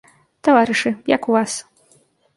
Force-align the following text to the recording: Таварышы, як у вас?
Таварышы, 0.47 0.93
як 1.15 1.29
у 1.29 1.37
вас? 1.39 1.51